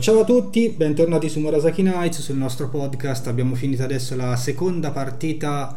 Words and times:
Ciao 0.00 0.20
a 0.20 0.24
tutti, 0.24 0.70
bentornati 0.70 1.28
su 1.28 1.40
Murasaki 1.40 1.82
Nights, 1.82 2.22
sul 2.22 2.38
nostro 2.38 2.70
podcast. 2.70 3.26
Abbiamo 3.26 3.54
finito 3.54 3.82
adesso 3.82 4.16
la 4.16 4.34
seconda 4.34 4.92
partita 4.92 5.76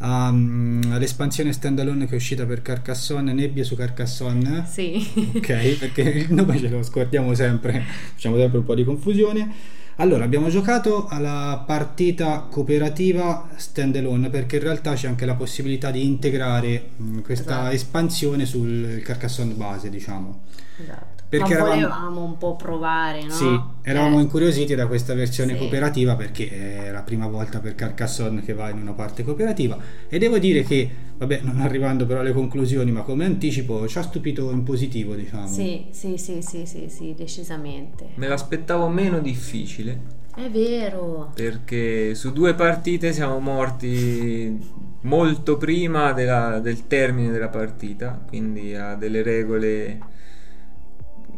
um, 0.00 0.82
all'espansione 0.90 1.50
standalone 1.50 2.04
che 2.04 2.12
è 2.12 2.16
uscita 2.16 2.44
per 2.44 2.60
Carcassonne, 2.60 3.32
Nebbie 3.32 3.64
su 3.64 3.74
Carcassonne. 3.74 4.66
Sì. 4.70 5.32
Ok, 5.36 5.78
perché 5.78 6.02
il 6.02 6.34
nome 6.34 6.58
ce 6.58 6.68
lo 6.68 6.82
scordiamo 6.82 7.32
sempre, 7.32 7.82
facciamo 8.12 8.36
sempre 8.36 8.58
un 8.58 8.64
po' 8.66 8.74
di 8.74 8.84
confusione. 8.84 9.50
Allora, 9.96 10.24
abbiamo 10.24 10.48
giocato 10.48 11.06
alla 11.08 11.62
partita 11.64 12.46
cooperativa 12.50 13.48
standalone 13.56 14.28
perché 14.28 14.56
in 14.56 14.62
realtà 14.62 14.94
c'è 14.94 15.06
anche 15.06 15.24
la 15.24 15.34
possibilità 15.34 15.90
di 15.92 16.04
integrare 16.04 16.90
mh, 16.96 17.20
questa 17.20 17.58
Esatto. 17.60 17.74
espansione 17.74 18.44
sul 18.44 19.00
Carcassonne 19.04 19.54
base, 19.54 19.90
diciamo. 19.90 20.40
Esatto. 20.82 21.12
Perché 21.28 21.54
Ma 21.54 21.54
eravamo- 21.60 21.74
volevamo 21.80 22.22
un 22.24 22.38
po' 22.38 22.54
provare, 22.56 23.24
no? 23.24 23.30
Sì, 23.32 23.60
eravamo 23.82 24.18
Eh, 24.18 24.22
incuriositi 24.22 24.74
da 24.74 24.86
questa 24.86 25.14
versione 25.14 25.52
Sì. 25.52 25.58
cooperativa 25.58 26.14
perché 26.16 26.86
è 26.86 26.90
la 26.92 27.02
prima 27.02 27.26
volta 27.26 27.58
per 27.60 27.74
Carcassonne 27.74 28.42
che 28.42 28.52
va 28.52 28.68
in 28.70 28.78
una 28.80 28.92
parte 28.92 29.24
cooperativa 29.24 29.76
e 30.08 30.18
devo 30.18 30.38
dire 30.38 30.62
che, 30.64 30.88
vabbè, 31.16 31.40
non 31.42 31.60
arrivando 31.60 32.06
però 32.06 32.20
alle 32.20 32.32
conclusioni, 32.32 32.90
ma 32.90 33.02
come 33.02 33.24
anticipo 33.24 33.86
ci 33.88 33.98
ha 33.98 34.02
stupito 34.02 34.50
in 34.50 34.62
positivo, 34.62 35.14
diciamo. 35.14 35.46
Sì, 35.46 35.86
sì, 35.90 36.16
sì, 36.16 36.42
sì, 36.42 36.66
sì, 36.66 36.88
sì, 36.88 37.14
decisamente. 37.16 38.08
Me 38.14 38.28
l'aspettavo 38.28 38.88
meno 38.88 39.20
difficile 39.20 40.00
È 40.34 40.48
vero. 40.50 41.30
perché 41.34 42.14
su 42.14 42.32
due 42.32 42.54
partite 42.54 43.12
siamo 43.12 43.38
morti 43.40 44.58
molto 45.02 45.56
prima 45.58 46.12
della- 46.12 46.58
del 46.60 46.86
termine 46.86 47.30
della 47.30 47.48
partita, 47.48 48.22
quindi 48.26 48.74
ha 48.74 48.94
delle 48.94 49.22
regole 49.22 49.98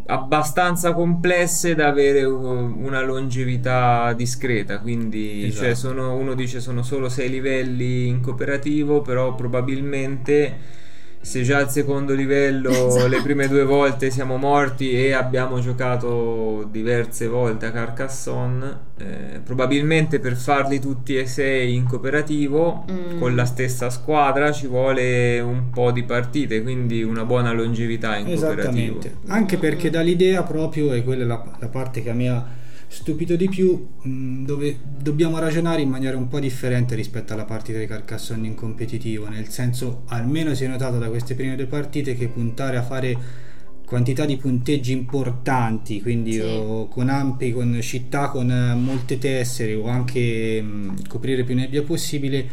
abbastanza 0.06 0.92
complesse 0.92 1.74
da 1.74 1.88
avere 1.88 2.24
una 2.24 3.00
longevità 3.02 4.12
discreta, 4.14 4.78
quindi 4.80 5.46
Esatto. 5.46 5.64
cioè, 5.66 5.74
sono- 5.74 6.14
uno 6.16 6.34
dice 6.34 6.60
sono 6.60 6.82
solo 6.82 7.08
sei 7.08 7.28
livelli 7.28 8.06
in 8.06 8.20
cooperativo, 8.20 9.02
però 9.02 9.34
probabilmente 9.34 10.84
se 11.27 11.42
già 11.42 11.58
al 11.58 11.69
secondo 11.70 12.14
livello 12.14 12.70
Esatto. 12.70 13.08
le 13.08 13.20
prime 13.20 13.48
due 13.48 13.64
volte 13.64 14.10
siamo 14.10 14.36
morti 14.36 14.92
e 14.92 15.12
abbiamo 15.12 15.58
giocato 15.58 16.69
diverse 16.70 17.27
volte 17.27 17.66
a 17.66 17.72
Carcassonne, 17.72 18.78
eh, 18.98 19.41
probabilmente 19.44 20.20
per 20.20 20.36
farli 20.36 20.78
tutti 20.78 21.16
e 21.16 21.27
sei 21.27 21.74
in 21.74 21.84
cooperativo 21.84 22.84
Mm. 22.88 23.19
con 23.19 23.34
la 23.34 23.44
stessa 23.44 23.91
squadra 23.91 24.52
ci 24.52 24.69
vuole 24.69 25.41
un 25.41 25.70
po' 25.70 25.91
di 25.91 26.04
partite, 26.04 26.62
quindi 26.62 27.02
una 27.02 27.24
buona 27.24 27.50
longevità 27.52 28.16
in 28.16 28.27
cooperativo. 28.27 28.98
Anche 29.27 29.56
perché 29.56 29.91
dall'idea 29.91 30.42
proprio, 30.44 30.92
e 30.92 31.02
quella 31.02 31.24
è 31.24 31.27
la, 31.27 31.44
la 31.58 31.69
parte 31.69 32.02
che 32.02 32.12
mi 32.12 32.28
ha 32.28 32.44
stupito 32.88 33.36
di 33.36 33.48
più, 33.48 33.86
mh, 34.02 34.44
dove 34.44 34.76
dobbiamo 34.98 35.38
ragionare 35.38 35.82
in 35.82 35.88
maniera 35.90 36.16
un 36.16 36.28
po' 36.28 36.40
differente 36.40 36.94
rispetto 36.94 37.32
alla 37.32 37.44
partita 37.44 37.78
di 37.78 37.86
Carcassonne 37.86 38.46
in 38.46 38.54
competitivo, 38.54 39.28
nel 39.28 39.48
senso, 39.48 40.02
almeno 40.06 40.54
si 40.54 40.64
è 40.64 40.68
notato 40.68 40.98
da 40.98 41.08
queste 41.08 41.34
prime 41.34 41.56
due 41.56 41.66
partite 41.66 42.14
che 42.14 42.28
puntare 42.28 42.76
a 42.76 42.82
fare 42.82 43.44
quantità 43.84 44.24
di 44.24 44.36
punteggi 44.36 44.92
importanti, 44.92 46.02
quindi 46.02 46.32
Sì. 46.32 46.86
con 46.90 47.08
ampi, 47.08 47.52
con 47.52 47.78
città 47.80 48.30
con 48.30 48.50
eh, 48.50 48.74
molte 48.74 49.18
tessere 49.18 49.74
o 49.74 49.86
anche 49.88 50.60
mh, 50.60 51.06
coprire 51.08 51.44
più 51.44 51.54
nebbia 51.54 51.82
possibile, 51.82 52.48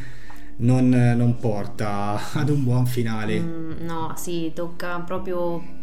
non, 0.57 0.89
non 0.89 1.37
porta 1.39 2.19
ad 2.33 2.49
un 2.49 2.63
buon 2.63 2.85
finale. 2.85 3.39
Mm, 3.39 3.71
no, 3.81 4.13
sì, 4.15 4.51
tocca 4.53 4.99
proprio 4.99 5.81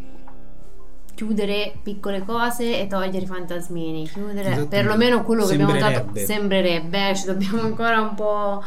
chiudere 1.25 1.75
piccole 1.83 2.21
cose 2.25 2.81
e 2.81 2.87
togliere 2.87 3.19
i 3.25 3.27
fantasmini. 3.27 4.09
Chiudere 4.09 4.41
Esattamente. 4.41 4.69
perlomeno 4.77 5.23
quello 5.23 5.45
che 5.45 5.53
abbiamo 5.55 5.73
notato 5.75 6.11
Sembrerebbe. 6.19 7.11
eh, 7.11 7.15
ci 7.15 7.27
dobbiamo 7.27 7.61
ancora 7.61 8.01
un 8.01 8.15
po'. 8.15 8.63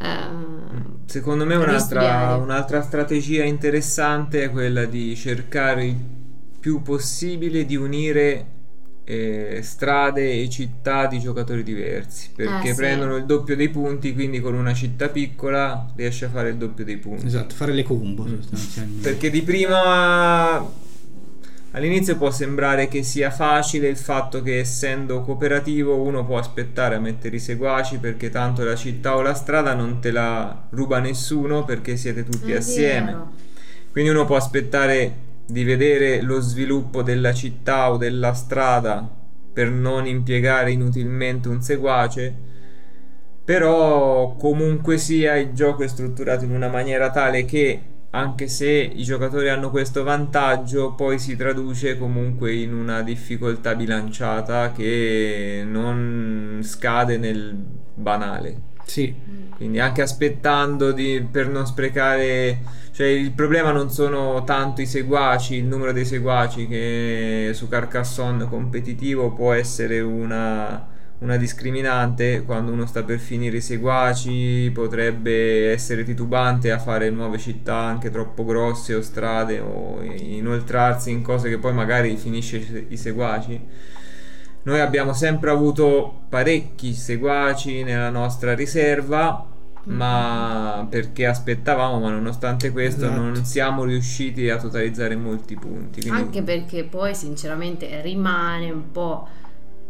ehm, 0.00 0.98
Secondo 1.06 1.44
me 1.44 1.56
un'altra, 1.56 2.36
un'altra 2.36 2.82
strategia 2.82 3.42
interessante 3.42 4.44
è 4.44 4.50
quella 4.50 4.84
di 4.84 5.16
cercare 5.16 5.86
il 5.86 5.96
più 6.60 6.82
possibile 6.82 7.64
di 7.64 7.74
unire 7.76 8.46
eh, 9.04 9.60
strade 9.62 10.40
e 10.42 10.48
città 10.50 11.06
di 11.06 11.18
giocatori 11.18 11.62
diversi 11.62 12.30
perché 12.36 12.68
Eh, 12.68 12.70
sì. 12.72 12.76
prendono 12.76 13.16
il 13.16 13.24
doppio 13.24 13.56
dei 13.56 13.70
punti 13.70 14.12
quindi 14.12 14.38
con 14.40 14.54
una 14.54 14.74
città 14.74 15.08
piccola 15.08 15.90
riesce 15.96 16.26
a 16.26 16.28
fare 16.28 16.50
il 16.50 16.56
doppio 16.56 16.84
dei 16.84 16.98
punti 16.98 17.24
Esatto, 17.26 17.54
fare 17.54 17.72
le 17.72 17.82
combo 17.84 18.24
Mm. 18.24 19.00
perché 19.00 19.30
di 19.30 19.40
prima 19.42 20.62
all'inizio 21.78 22.16
può 22.16 22.30
sembrare 22.30 22.88
che 22.88 23.02
sia 23.02 23.30
facile 23.30 23.88
il 23.88 23.96
fatto 23.96 24.42
che 24.42 24.58
essendo 24.58 25.22
cooperativo 25.22 26.02
uno 26.02 26.24
può 26.24 26.36
aspettare 26.36 26.96
a 26.96 27.00
mettere 27.00 27.36
i 27.36 27.40
seguaci 27.40 27.98
perché 27.98 28.30
tanto 28.30 28.64
la 28.64 28.74
città 28.74 29.16
o 29.16 29.22
la 29.22 29.34
strada 29.34 29.74
non 29.74 30.00
te 30.00 30.10
la 30.10 30.66
ruba 30.70 30.98
nessuno 30.98 31.64
perché 31.64 31.96
siete 31.96 32.24
tutti 32.24 32.52
è 32.52 32.56
assieme. 32.56 33.12
vero. 33.12 33.32
Quindi 33.92 34.10
uno 34.10 34.24
può 34.24 34.36
aspettare 34.36 35.26
di 35.46 35.62
vedere 35.64 36.20
lo 36.20 36.40
sviluppo 36.40 37.02
della 37.02 37.32
città 37.32 37.90
o 37.92 37.96
della 37.96 38.34
strada 38.34 39.08
per 39.52 39.70
non 39.70 40.06
impiegare 40.06 40.72
inutilmente 40.72 41.48
un 41.48 41.62
seguace. 41.62 42.34
Però 43.44 44.34
comunque 44.36 44.98
sia 44.98 45.36
il 45.36 45.52
gioco 45.52 45.84
è 45.84 45.88
strutturato 45.88 46.44
in 46.44 46.50
una 46.50 46.68
maniera 46.68 47.10
tale 47.10 47.44
che 47.44 47.80
anche 48.10 48.48
se 48.48 48.68
i 48.70 49.02
giocatori 49.04 49.48
hanno 49.50 49.70
questo 49.70 50.02
vantaggio, 50.02 50.94
poi 50.94 51.18
si 51.18 51.36
traduce 51.36 51.98
comunque 51.98 52.54
in 52.54 52.72
una 52.74 53.02
difficoltà 53.02 53.74
bilanciata 53.74 54.72
che 54.72 55.62
non 55.66 56.60
scade 56.62 57.18
nel 57.18 57.54
banale. 57.94 58.62
Sì, 58.84 59.14
Quindi 59.56 59.80
anche 59.80 60.02
aspettando 60.02 60.92
di- 60.92 61.26
per 61.30 61.48
non 61.48 61.66
sprecare, 61.66 62.60
cioè 62.92 63.06
il 63.08 63.32
problema 63.32 63.72
non 63.72 63.90
sono 63.90 64.44
tanto 64.44 64.80
i 64.80 64.86
seguaci, 64.86 65.56
il 65.56 65.64
numero 65.64 65.92
dei 65.92 66.04
seguaci 66.04 66.68
che 66.68 67.50
su 67.54 67.66
Carcassonne 67.68 68.46
competitivo 68.46 69.32
può 69.32 69.52
essere 69.52 69.98
una, 70.00 70.86
una 71.20 71.36
discriminante, 71.36 72.42
quando 72.44 72.70
uno 72.70 72.86
sta 72.86 73.02
per 73.02 73.18
finire 73.18 73.56
i 73.56 73.60
seguaci 73.60 74.70
potrebbe 74.72 75.70
essere 75.72 76.04
titubante 76.04 76.70
a 76.70 76.78
fare 76.78 77.10
nuove 77.10 77.38
città 77.38 77.74
anche 77.74 78.08
troppo 78.10 78.44
grosse 78.44 78.94
o 78.94 79.02
strade 79.02 79.58
o 79.58 80.00
inoltrarsi 80.02 81.10
in 81.10 81.22
cose 81.22 81.48
che 81.48 81.58
poi 81.58 81.72
magari 81.72 82.16
finisce 82.16 82.86
i 82.88 82.96
seguaci. 82.96 83.60
Noi 84.62 84.80
abbiamo 84.80 85.12
sempre 85.12 85.50
avuto 85.50 86.20
parecchi 86.28 86.92
seguaci 86.92 87.82
nella 87.82 88.10
nostra 88.10 88.54
riserva, 88.54 89.44
ma 89.84 90.86
perché 90.88 91.26
aspettavamo, 91.26 91.98
ma 91.98 92.10
nonostante 92.10 92.70
questo 92.70 93.06
Esatto. 93.06 93.20
non 93.20 93.44
siamo 93.44 93.84
riusciti 93.84 94.48
a 94.50 94.58
totalizzare 94.58 95.16
molti 95.16 95.56
punti. 95.56 96.00
quindi- 96.02 96.20
Anche 96.20 96.42
perché 96.42 96.84
poi 96.84 97.14
sinceramente 97.14 98.02
rimane 98.02 98.70
un 98.70 98.90
po' 98.92 99.26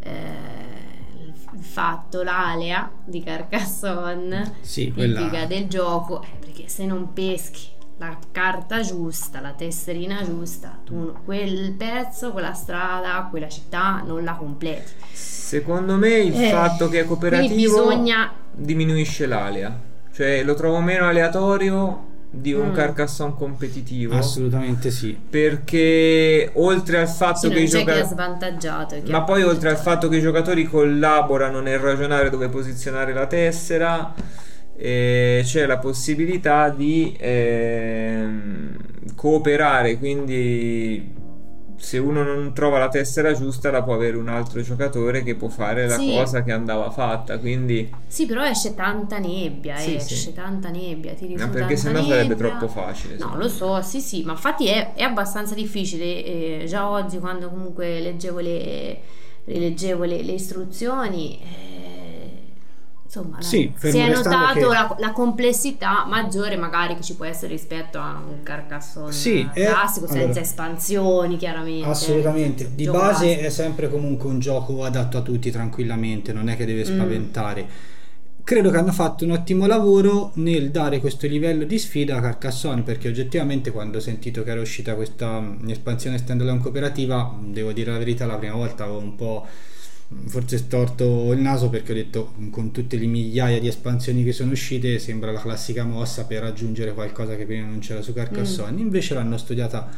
eh, 0.00 0.88
fatto, 1.60 2.22
l'alea 2.22 2.91
di 3.04 3.22
Carcassonne, 3.22 4.56
sì, 4.60 4.92
quella... 4.92 5.20
tipica 5.20 5.47
del 5.47 5.66
gioco, 5.69 6.22
eh, 6.22 6.36
perché 6.38 6.69
se 6.69 6.84
non 6.86 7.12
peschi 7.12 7.76
la 7.98 8.16
carta 8.31 8.81
giusta, 8.81 9.41
la 9.41 9.53
tesserina 9.53 10.22
giusta, 10.22 10.78
tu 10.84 11.14
quel 11.25 11.72
pezzo, 11.72 12.31
quella 12.31 12.53
strada, 12.53 13.26
quella 13.28 13.48
città 13.48 14.03
non 14.06 14.22
la 14.22 14.34
completi. 14.34 14.92
Secondo 15.12 15.97
me 15.97 16.10
il 16.10 16.41
Eh, 16.41 16.50
fatto 16.50 16.88
che 16.88 17.00
è 17.00 17.04
cooperativo 17.04 17.82
bisogna 17.82 18.30
diminuisce 18.53 19.26
l'alea, 19.26 19.76
cioè 20.12 20.44
lo 20.44 20.54
trovo 20.54 20.78
meno 20.80 21.06
aleatorio 21.06 22.06
di 22.30 22.53
un 22.53 22.69
Mm. 22.69 22.75
Carcassonne 22.75 23.34
competitivo. 23.36 24.16
Assolutamente 24.16 24.91
sì. 24.91 25.16
Perché 25.28 26.51
oltre 26.54 26.98
al 26.98 27.09
fatto 27.09 27.48
sì, 27.48 27.51
che 27.51 27.60
i 27.60 27.69
giocatori 27.69 28.07
svantaggiato. 28.07 29.03
chi 29.03 29.10
Ma 29.10 29.22
poi 29.22 29.42
oltre 29.42 29.71
al 29.71 29.78
fatto 29.78 30.09
che 30.09 30.16
i 30.16 30.21
giocatori 30.21 30.65
collaborano 30.65 31.60
nel 31.60 31.78
ragionare 31.78 32.30
dove 32.30 32.48
posizionare 32.48 33.13
la 33.13 33.27
tessera, 33.27 34.15
eh, 34.77 35.41
c'è 35.45 35.66
la 35.66 35.78
possibilità 35.78 36.69
di 36.69 37.16
ehm, 37.19 38.77
cooperare, 39.15 39.98
quindi 39.98 41.16
se 41.78 41.97
uno 41.98 42.22
non 42.22 42.53
trova 42.53 42.78
la 42.78 42.89
tessera 42.89 43.33
giusta 43.33 43.71
la 43.71 43.83
può 43.83 43.95
avere 43.95 44.16
un 44.16 44.28
altro 44.28 44.60
giocatore 44.63 45.22
che 45.22 45.36
può 45.36 45.48
fare 45.48 45.86
la 45.89 45.97
Sì. 45.97 46.10
cosa 46.13 46.42
che 46.42 46.53
andava 46.53 46.91
fatta, 46.91 47.39
quindi 47.39 47.89
Sì, 48.07 48.27
però 48.27 48.45
esce 48.45 48.75
tanta 48.75 49.19
nebbia, 49.19 49.77
Sì, 49.77 49.95
esce 49.95 50.15
sì. 50.16 50.33
tanta 50.33 50.71
nebbia, 50.71 51.15
tiri 51.15 51.34
no, 51.34 51.45
su 51.45 51.48
perché 51.51 51.77
sennò 51.77 52.03
sarebbe 52.03 52.34
nebbia. 52.34 52.48
troppo 52.48 52.69
facile. 52.69 53.16
No, 53.16 53.36
lo 53.36 53.48
so, 53.48 53.80
sì, 53.83 54.01
sì, 54.01 54.22
ma 54.25 54.33
infatti 54.33 54.66
è, 54.66 54.95
è 54.95 55.03
abbastanza 55.03 55.54
difficile. 55.54 56.04
eh, 56.25 56.65
già 56.66 56.89
oggi, 56.91 57.19
quando 57.19 57.48
comunque 57.48 58.01
leggevo 58.01 58.41
le, 58.41 58.98
rileggevo 59.45 60.04
le, 60.04 60.22
le 60.22 60.33
istruzioni, 60.33 61.39
eh, 61.41 61.67
insomma, 63.09 63.41
Sì, 63.41 63.72
si 63.78 63.97
è 63.99 64.09
notato 64.13 64.53
che- 64.59 64.66
la, 64.66 64.95
la 64.99 65.13
complessità 65.13 66.05
maggiore 66.07 66.57
magari 66.57 66.95
che 66.95 67.03
ci 67.03 67.15
può 67.15 67.25
essere 67.25 67.53
rispetto 67.53 67.99
a 67.99 68.21
un 68.28 68.43
Carcassonne 68.43 69.13
Sì, 69.13 69.49
è- 69.55 69.65
classico 69.66 70.07
senza 70.07 70.25
allora, 70.25 70.41
espansioni 70.41 71.37
chiaramente. 71.39 71.89
Assolutamente, 71.89 72.71
di 72.75 72.84
base 72.87 73.25
classico. 73.27 73.47
è 73.47 73.51
sempre 73.51 73.89
comunque 73.91 74.28
un 74.28 74.39
gioco 74.41 74.84
adatto 74.84 75.16
a 75.16 75.22
tutti 75.22 75.51
tranquillamente, 75.51 76.33
non 76.34 76.49
è 76.51 76.57
che 76.57 76.66
deve 76.66 76.83
Mm. 76.83 76.95
spaventare. 76.95 77.66
Credo 78.45 78.71
che 78.71 78.77
hanno 78.78 78.93
fatto 78.93 79.25
un 79.25 79.33
ottimo 79.33 79.66
lavoro 79.66 80.31
nel 80.37 80.71
dare 80.71 81.01
questo 81.01 81.27
livello 81.27 81.65
di 81.65 81.78
sfida 81.78 82.16
a 82.16 82.21
Carcassonne 82.21 82.81
perché 82.83 83.09
oggettivamente 83.09 83.71
quando 83.71 83.99
ho 83.99 84.01
sentito 84.01 84.43
che 84.43 84.51
era 84.51 84.61
uscita 84.61 84.95
questa 84.95 85.39
mm, 85.39 85.69
espansione 85.69 86.16
standalone 86.19 86.59
cooperativa, 86.59 87.25
mm, 87.31 87.53
devo 87.53 87.72
dire 87.72 87.93
la 87.93 87.99
verità, 87.99 88.25
la 88.25 88.37
prima 88.37 88.54
volta 88.54 88.84
avevo 88.84 88.99
un 89.01 89.15
po' 89.16 89.47
mm, 89.47 89.51
forse 90.27 90.57
storto 90.57 91.33
il 91.33 91.39
naso 91.41 91.69
perché 91.69 91.93
ho 91.93 91.95
detto 91.95 92.34
mm, 92.39 92.51
con 92.51 92.71
tutte 92.72 92.97
le 92.97 93.07
migliaia 93.07 93.60
di 93.60 93.66
espansioni 93.69 94.25
che 94.25 94.33
sono 94.33 94.53
uscite 94.53 94.99
sembra 94.99 95.33
la 95.33 95.41
classica 95.41 95.84
mossa 95.84 96.25
per 96.27 96.41
raggiungere 96.43 96.95
qualcosa 96.95 97.37
che 97.37 97.45
prima 97.45 97.66
non 97.66 97.81
c'era 97.81 98.01
su 98.01 98.13
Carcassonne, 98.15 98.81
invece 98.81 99.15
l'hanno 99.15 99.37
studiata 99.37 99.89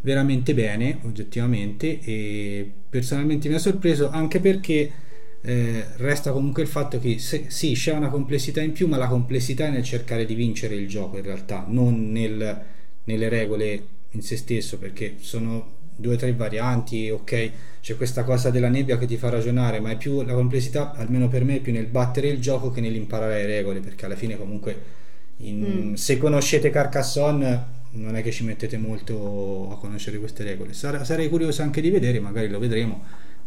veramente 0.00 0.54
bene 0.54 0.98
oggettivamente 1.04 2.00
e 2.00 2.70
personalmente 2.90 3.48
mi 3.48 3.54
ha 3.54 3.58
sorpreso 3.58 4.10
anche 4.10 4.40
perché 4.40 4.90
eh, 5.40 5.84
resta 5.96 6.32
comunque 6.32 6.62
il 6.62 6.68
fatto 6.68 6.98
che 6.98 7.18
se- 7.18 7.46
sì 7.48 7.72
c'è 7.74 7.92
una 7.92 8.08
complessità 8.08 8.60
in 8.60 8.72
più 8.72 8.88
ma 8.88 8.96
la 8.96 9.08
complessità 9.08 9.66
è 9.66 9.70
nel 9.70 9.84
cercare 9.84 10.24
di 10.26 10.34
vincere 10.34 10.74
il 10.74 10.88
gioco 10.88 11.16
in 11.16 11.22
realtà 11.24 11.64
non 11.68 12.10
nel- 12.10 12.62
nelle 13.04 13.28
regole 13.28 13.86
in 14.10 14.22
se 14.22 14.36
stesso 14.36 14.78
perché 14.78 15.16
sono 15.18 15.73
due 15.96 16.14
o 16.14 16.16
tre 16.16 16.32
varianti 16.32 17.10
ok 17.10 17.50
c'è 17.80 17.96
questa 17.96 18.24
cosa 18.24 18.50
della 18.50 18.68
nebbia 18.68 18.98
che 18.98 19.06
ti 19.06 19.16
fa 19.16 19.28
ragionare 19.30 19.78
ma 19.80 19.90
è 19.90 19.96
più 19.96 20.22
la 20.22 20.32
complessità 20.34 20.92
almeno 20.94 21.28
per 21.28 21.44
me 21.44 21.56
è 21.56 21.60
più 21.60 21.72
nel 21.72 21.86
battere 21.86 22.28
il 22.28 22.40
gioco 22.40 22.70
che 22.70 22.80
nell'imparare 22.80 23.42
le 23.42 23.46
regole 23.46 23.80
perché 23.80 24.06
alla 24.06 24.16
fine 24.16 24.36
comunque 24.36 24.76
in- 25.38 25.90
Mm. 25.90 25.94
se 25.94 26.18
conoscete 26.18 26.70
Carcassonne 26.70 27.72
non 27.92 28.16
è 28.16 28.22
che 28.22 28.32
ci 28.32 28.44
mettete 28.44 28.76
molto 28.76 29.70
a 29.70 29.78
conoscere 29.78 30.18
queste 30.18 30.42
regole. 30.42 30.72
Sar- 30.72 31.04
sarei 31.04 31.28
curioso 31.28 31.62
anche 31.62 31.80
di 31.80 31.90
vedere, 31.90 32.18
magari 32.18 32.48
lo 32.48 32.58
vedremo, 32.58 33.04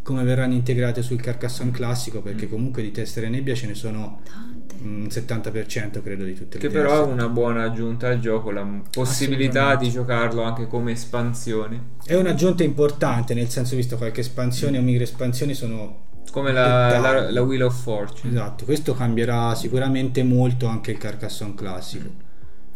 come 0.08 0.24
verranno 0.24 0.54
integrate 0.54 1.02
sul 1.02 1.20
Carcassonne 1.20 1.72
classico, 1.72 2.22
perché 2.22 2.48
comunque 2.48 2.82
di 2.82 2.92
tessere 2.92 3.28
nebbia 3.28 3.54
ce 3.54 3.68
ne 3.68 3.74
sono 3.74 4.22
Tante. 4.24 4.76
mm, 4.82 5.04
il 5.04 5.12
70% 5.12 6.02
credo 6.02 6.24
di 6.24 6.34
tutte 6.34 6.58
le 6.58 6.66
Che 6.66 6.70
però 6.70 7.04
è 7.04 7.12
una 7.12 7.28
buona 7.28 7.64
aggiunta 7.64 8.08
al 8.08 8.22
gioco, 8.22 8.52
la 8.52 8.66
possibilità 8.90 9.76
di 9.76 9.90
giocarlo 9.90 10.44
anche 10.44 10.66
come 10.68 10.94
espansione. 10.94 11.96
È 12.06 12.16
un'aggiunta 12.16 12.64
importante, 12.64 13.34
nel 13.34 13.50
senso 13.50 13.76
visto 13.76 13.98
qualche 13.98 14.22
espansione 14.22 14.78
o 14.78 14.82
micro 14.82 15.04
espansioni 15.04 15.54
sono 15.54 16.06
Come 16.32 16.54
la, 16.54 17.00
la, 17.00 17.30
la 17.30 17.42
Wheel 17.42 17.64
of 17.64 17.78
Fortune. 17.78 18.32
Esatto, 18.32 18.64
questo 18.64 18.94
cambierà 18.94 19.54
sicuramente 19.56 20.24
molto 20.24 20.68
anche 20.68 20.92
il 20.92 20.98
Carcassonne 20.98 21.54
classico. 21.54 22.26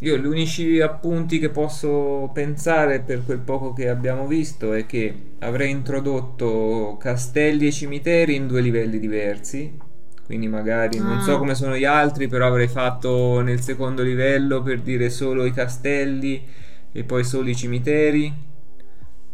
Io 0.03 0.17
gli 0.17 0.25
unici 0.25 0.79
appunti 0.81 1.37
che 1.37 1.49
posso 1.49 2.31
pensare 2.33 3.01
per 3.01 3.23
quel 3.23 3.37
poco 3.39 3.71
che 3.71 3.87
abbiamo 3.87 4.25
visto 4.25 4.73
è 4.73 4.87
che 4.87 5.13
avrei 5.39 5.69
introdotto 5.69 6.97
castelli 6.99 7.67
e 7.67 7.71
cimiteri 7.71 8.33
in 8.35 8.47
due 8.47 8.61
livelli 8.61 8.97
diversi. 8.99 9.77
Quindi 10.25 10.47
magari 10.47 10.97
non 10.97 11.17
Ah. 11.17 11.21
so 11.21 11.37
come 11.37 11.53
sono 11.53 11.77
gli 11.77 11.83
altri, 11.85 12.27
però 12.27 12.47
avrei 12.47 12.67
fatto 12.67 13.41
nel 13.41 13.61
secondo 13.61 14.01
livello 14.01 14.63
per 14.63 14.81
dire 14.81 15.09
solo 15.11 15.45
i 15.45 15.51
castelli 15.51 16.41
e 16.91 17.03
poi 17.03 17.23
solo 17.23 17.49
i 17.49 17.55
cimiteri. 17.55 18.33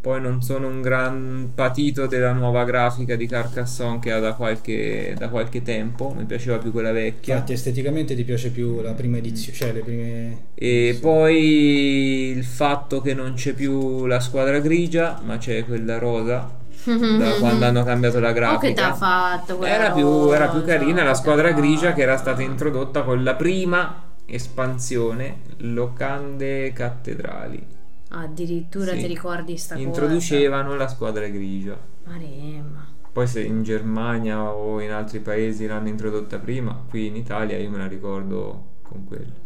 Poi 0.08 0.22
non 0.22 0.42
sono 0.42 0.68
un 0.68 0.82
gran 0.82 1.52
patito 1.54 2.08
della 2.08 2.32
nuova 2.32 2.64
grafica 2.64 3.18
di 3.18 3.28
Carcassonne 3.28 4.00
che 4.00 4.14
ha 4.14 4.20
da 4.20 4.36
qualche, 4.36 5.14
da 5.18 5.28
qualche 5.28 5.62
tempo, 5.64 6.14
mi 6.18 6.24
piaceva 6.24 6.60
più 6.60 6.72
quella 6.72 6.94
vecchia. 6.94 7.34
Infatti 7.34 7.52
esteticamente 7.52 8.16
ti 8.16 8.24
piace 8.24 8.52
più 8.52 8.80
la 8.80 8.94
prima 8.94 9.18
edizione, 9.18 9.58
cioè 9.58 9.74
le 9.74 9.82
prime... 9.82 10.38
E 10.56 10.98
poi 11.02 12.30
il 12.38 12.46
fatto 12.46 13.02
che 13.02 13.14
non 13.14 13.34
c'è 13.34 13.52
più 13.52 14.06
la 14.06 14.22
squadra 14.22 14.60
grigia, 14.60 15.20
ma 15.26 15.38
c'è 15.40 15.66
quella 15.66 15.98
rosa. 15.98 16.52
Da 16.86 17.32
quando 17.40 17.66
hanno 17.66 17.84
cambiato 17.84 18.22
la 18.22 18.30
Oh, 18.30 18.32
che 18.32 18.72
grafica. 18.72 18.74
t'ha 18.74 18.94
fatto 18.94 19.58
quella 19.58 19.74
Era 19.74 19.92
più, 19.92 20.32
era 20.32 20.48
più 20.48 20.64
carina 20.64 21.04
la 21.04 21.16
squadra 21.16 21.52
grigia 21.52 21.92
che 21.92 22.04
era 22.04 22.16
stata 22.16 22.42
introdotta 22.42 23.02
con 23.02 23.26
la 23.26 23.36
prima 23.36 24.04
espansione 24.26 25.42
Locande 25.58 26.72
Cattedrali. 26.72 27.76
Addirittura 28.10 28.94
Sì. 28.94 29.00
ti 29.00 29.08
ricordi 29.08 29.58
sta 29.58 29.76
Introducevano 29.76 30.76
la 30.76 30.88
squadra 30.88 31.28
grigia. 31.28 31.78
Maremma. 32.06 32.96
Poi 33.12 33.28
se 33.28 33.42
in 33.44 33.64
Germania 33.64 34.44
o 34.54 34.80
in 34.80 34.92
altri 34.92 35.20
paesi 35.20 35.66
l'hanno 35.66 35.88
introdotta 35.90 36.38
prima, 36.40 36.86
qui 36.88 37.08
in 37.08 37.16
Italia 37.16 37.58
io 37.58 37.70
me 37.70 37.78
la 37.80 37.88
ricordo 37.88 38.66
con 38.84 39.04
quella. 39.06 39.46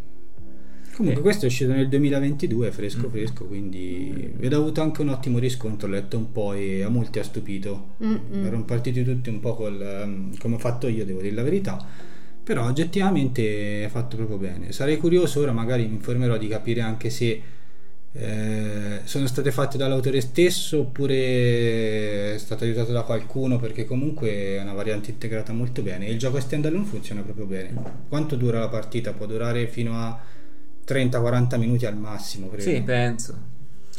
Comunque 0.94 1.22
Eh. 1.22 1.24
questo 1.24 1.46
è 1.46 1.48
uscito 1.48 1.72
nel 1.72 1.88
2022, 1.88 2.70
fresco 2.72 3.08
Mm. 3.08 3.12
fresco, 3.12 3.46
quindi 3.46 4.34
ed 4.40 4.54
ha 4.54 4.58
avuto 4.58 4.82
anche 4.82 5.02
un 5.02 5.08
ottimo 5.10 5.40
riscontro, 5.40 5.88
ho 5.88 5.92
letto 5.92 6.18
un 6.18 6.32
po' 6.34 6.52
e 6.54 6.84
a 6.84 6.90
molti 6.90 7.18
ha 7.20 7.24
stupito. 7.24 7.96
Mm-mm. 8.04 8.46
Erano 8.46 8.66
partiti 8.66 9.04
tutti 9.04 9.30
un 9.30 9.40
po' 9.40 9.56
col, 9.56 9.82
ehm, 9.82 10.38
come 10.38 10.56
ho 10.56 10.60
fatto 10.60 10.88
io, 10.90 11.06
devo 11.06 11.22
dire 11.22 11.34
la 11.34 11.44
verità, 11.44 11.84
però 12.44 12.66
oggettivamente 12.66 13.86
è 13.86 13.88
fatto 13.88 14.18
proprio 14.18 14.38
bene. 14.38 14.74
Sarei 14.74 14.98
curioso, 14.98 15.40
ora 15.40 15.54
magari 15.54 15.86
mi 15.88 15.94
informerò 15.94 16.38
di 16.38 16.50
capire 16.50 16.82
anche 16.82 17.10
se 17.10 17.42
eh, 18.14 19.00
sono 19.06 19.26
state 19.28 19.52
fatte 19.52 19.78
dall'autore 19.78 20.20
stesso 20.20 20.80
oppure 20.80 22.34
è 22.34 22.38
stato 22.38 22.66
aiutato 22.66 22.92
da 22.92 23.04
qualcuno 23.04 23.58
perché 23.58 23.86
comunque 23.86 24.58
è 24.58 24.62
una 24.62 24.74
variante 24.74 25.12
integrata 25.12 25.54
molto 25.54 25.82
bene 25.82 26.08
il 26.08 26.20
gioco 26.20 26.40
standalone 26.40 26.86
funziona 26.86 27.22
proprio 27.22 27.46
bene. 27.46 27.74
Quanto 28.10 28.36
dura 28.36 28.60
la 28.60 28.68
partita? 28.68 29.14
Può 29.14 29.26
durare 29.26 29.68
fino 29.68 29.98
a 29.98 30.20
30-40 30.86 31.58
minuti 31.58 31.86
al 31.86 31.96
massimo, 31.96 32.48
credo. 32.48 32.64
Sì, 32.64 32.82
penso. 32.82 33.51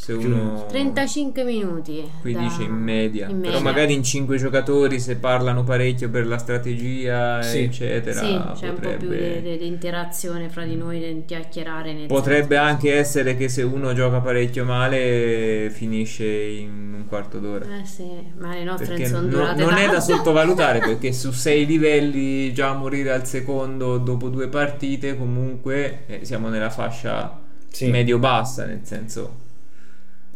Se 0.03 0.11
uno 0.11 0.65
35 0.67 1.45
minuti. 1.45 2.03
qui 2.19 2.33
da- 2.33 2.39
dice 2.41 2.63
in 2.63 2.73
media. 2.73 3.29
in 3.29 3.39
Però 3.39 3.53
media. 3.53 3.61
magari 3.63 3.93
in 3.93 4.03
5 4.03 4.35
giocatori 4.37 4.99
se 4.99 5.15
parlano 5.15 5.63
parecchio 5.63 6.09
per 6.09 6.27
la 6.27 6.37
strategia, 6.37 7.41
Sì. 7.41 7.59
eccetera, 7.59 8.19
Sì, 8.19 8.25
c'è 8.59 8.67
un 8.67 8.75
po' 8.75 8.81
più 8.89 8.97
potrebbe 8.97 9.41
di, 9.41 9.49
di- 9.51 9.57
di 9.59 9.65
interazione 9.67 10.49
fra 10.49 10.65
di 10.65 10.75
noi, 10.75 10.99
di 10.99 11.23
chiacchierare. 11.25 11.93
Nel 11.93 12.07
Potrebbe 12.07 12.55
senso- 12.55 12.69
anche 12.69 12.93
essere 12.93 13.37
che 13.37 13.47
se 13.47 13.61
uno 13.61 13.93
gioca 13.93 14.19
parecchio 14.19 14.65
male 14.65 15.69
finisce 15.71 16.25
in 16.25 16.93
un 16.95 17.05
quarto 17.07 17.39
d'ora. 17.39 17.63
Eh 17.63 17.85
sì, 17.85 18.05
ma 18.39 18.53
le 18.53 18.63
nostre 18.65 18.87
Perché 18.87 19.05
sono 19.05 19.21
no- 19.21 19.27
durate 19.27 19.61
non 19.63 19.75
è 19.77 19.87
da 19.89 20.01
sottovalutare 20.01 20.79
perché 20.83 21.13
su 21.13 21.31
sei 21.31 21.65
livelli 21.65 22.51
già 22.51 22.73
morire 22.73 23.13
al 23.13 23.25
secondo 23.25 23.97
dopo 23.99 24.27
due 24.27 24.49
partite 24.49 25.15
comunque 25.17 25.99
eh, 26.07 26.25
siamo 26.25 26.49
nella 26.49 26.69
fascia 26.69 27.39
Sì. 27.69 27.87
medio-bassa 27.89 28.65
nel 28.65 28.81
senso 28.83 29.39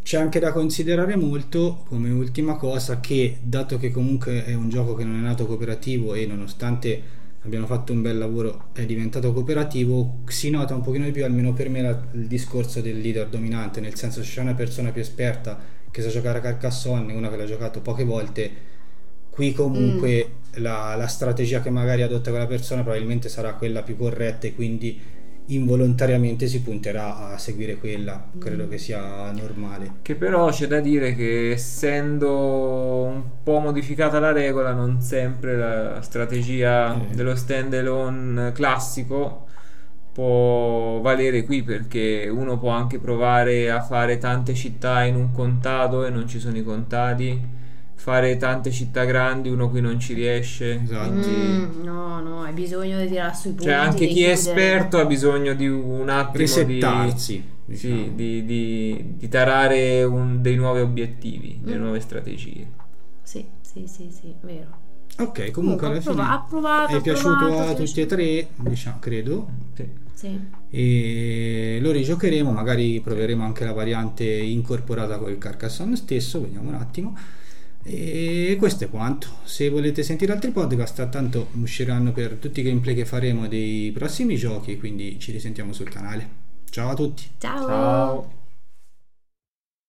C'è 0.07 0.17
anche 0.17 0.39
da 0.39 0.53
considerare 0.53 1.17
molto 1.17 1.83
come 1.85 2.09
ultima 2.09 2.55
cosa 2.55 3.01
che 3.01 3.39
dato 3.41 3.77
che 3.77 3.91
comunque 3.91 4.45
è 4.45 4.53
un 4.53 4.69
gioco 4.69 4.95
che 4.95 5.03
non 5.03 5.17
è 5.17 5.19
nato 5.19 5.45
cooperativo 5.45 6.13
e 6.13 6.25
nonostante 6.25 7.01
abbiano 7.41 7.65
fatto 7.65 7.91
un 7.91 8.01
bel 8.01 8.17
lavoro 8.17 8.67
è 8.71 8.85
diventato 8.85 9.33
cooperativo 9.33 10.19
si 10.27 10.49
nota 10.49 10.73
un 10.75 10.81
pochino 10.81 11.03
di 11.03 11.11
più 11.11 11.25
almeno 11.25 11.51
per 11.51 11.67
me 11.67 11.81
la- 11.81 12.07
il 12.13 12.25
discorso 12.27 12.79
del 12.79 13.01
leader 13.01 13.27
dominante 13.27 13.81
nel 13.81 13.95
senso 13.95 14.23
se 14.23 14.31
c'è 14.31 14.39
una 14.39 14.53
persona 14.53 14.91
più 14.91 15.01
esperta 15.01 15.59
che 15.91 16.01
sa 16.01 16.07
giocare 16.07 16.37
a 16.37 16.41
Carcassonne 16.41 17.11
una 17.11 17.29
che 17.29 17.35
l'ha 17.35 17.45
giocato 17.45 17.81
poche 17.81 18.05
volte 18.05 18.51
qui 19.29 19.51
comunque 19.51 20.35
la, 20.53 20.95
la 20.95 21.07
strategia 21.07 21.59
che 21.61 21.69
magari 21.69 22.01
adotta 22.01 22.29
quella 22.29 22.47
persona 22.47 22.81
probabilmente 22.81 23.27
sarà 23.27 23.55
quella 23.55 23.83
più 23.83 23.97
corretta 23.97 24.47
e 24.47 24.55
quindi 24.55 24.99
involontariamente 25.49 26.47
si 26.47 26.61
punterà 26.61 27.31
a 27.33 27.37
seguire 27.37 27.77
quella 27.77 28.21
credo 28.37 28.67
che 28.67 28.77
sia 28.77 29.31
normale 29.31 29.91
che 30.01 30.15
però 30.15 30.49
c'è 30.49 30.67
da 30.67 30.79
dire 30.81 31.15
che 31.15 31.51
essendo 31.51 33.03
un 33.03 33.23
po' 33.43 33.59
modificata 33.59 34.19
la 34.19 34.31
regola 34.33 34.73
non 34.73 35.01
sempre 35.01 35.55
la 35.57 36.01
strategia 36.01 36.93
Eh. 36.95 37.15
dello 37.15 37.35
standalone 37.35 38.51
classico 38.51 39.45
può 40.11 40.99
valere 41.01 41.43
qui 41.43 41.63
perché 41.63 42.27
uno 42.31 42.57
può 42.57 42.71
anche 42.71 42.97
provare 42.99 43.69
a 43.71 43.81
fare 43.81 44.17
tante 44.17 44.53
città 44.53 45.03
in 45.03 45.15
un 45.15 45.31
contado 45.31 46.05
e 46.05 46.09
non 46.09 46.27
ci 46.27 46.39
sono 46.39 46.57
i 46.57 46.63
contadi 46.63 47.39
fare 47.93 48.37
tante 48.37 48.71
città 48.71 49.05
grandi 49.05 49.49
uno 49.49 49.69
qui 49.69 49.81
non 49.81 49.99
ci 49.99 50.13
riesce 50.13 50.81
Esatto. 50.83 51.27
Mm, 51.27 51.83
no, 51.83 52.19
no, 52.21 52.26
bisogno 52.61 52.99
di 52.99 53.07
tirare 53.07 53.33
sui 53.35 53.49
punti. 53.51 53.63
cioè 53.65 53.73
anche 53.73 54.07
chi 54.07 54.23
è 54.23 54.29
esperto 54.31 54.97
ha 54.97 55.05
bisogno 55.05 55.53
di 55.53 55.67
un 55.67 56.09
attimo 56.09 56.37
risettarsi 56.37 57.33
di, 57.33 57.73
diciamo. 57.73 57.95
sì, 57.95 58.11
di, 58.15 58.45
di- 58.45 59.05
di 59.17 59.27
tarare 59.29 60.03
un- 60.03 60.41
dei 60.41 60.55
nuovi 60.55 60.81
obiettivi 60.81 61.59
delle 61.61 61.77
Mm. 61.77 61.81
nuove 61.81 61.99
strategie 61.99 62.67
Sì, 63.23 63.45
sì, 63.61 63.85
sì, 63.87 64.09
sì, 64.11 64.33
vero. 64.41 64.67
ok 65.19 65.51
comunque 65.51 65.87
alla 65.87 66.01
fine 66.01 66.21
ha 66.21 66.45
provato, 66.47 66.95
è 66.97 67.01
piaciuto 67.01 67.35
provato, 67.37 67.71
a 67.71 67.73
tutti 67.73 68.01
e 68.01 68.05
tre 68.05 68.47
diciamo 68.55 68.97
credo 68.99 69.47
Sì. 69.73 69.87
Sì. 70.13 70.39
e 70.69 71.77
lo 71.81 71.91
rigiocheremo 71.91 72.51
magari 72.51 72.99
proveremo 73.01 73.43
anche 73.43 73.63
la 73.65 73.73
variante 73.73 74.23
incorporata 74.25 75.17
con 75.17 75.29
il 75.29 75.37
Carcassonne 75.37 75.95
stesso 75.95 76.41
vediamo 76.41 76.69
un 76.69 76.75
attimo 76.75 77.15
E 77.89 78.57
questo 78.59 78.83
è 78.83 78.89
quanto. 78.89 79.27
Se 79.43 79.69
volete 79.69 80.03
sentire 80.03 80.33
altri 80.33 80.51
podcast, 80.51 81.07
tanto 81.07 81.47
usciranno 81.61 82.11
per 82.11 82.33
tutti 82.33 82.59
i 82.59 82.63
gameplay 82.63 82.93
che 82.93 83.05
faremo 83.05 83.47
dei 83.47 83.91
prossimi 83.93 84.35
giochi, 84.35 84.77
quindi 84.77 85.17
ci 85.19 85.31
risentiamo 85.31 85.71
sul 85.71 85.89
canale. 85.89 86.29
Ciao 86.69 86.89
a 86.89 86.95
tutti. 86.95 87.23
Ciao. 87.37 87.65
Ciao. 87.65 88.36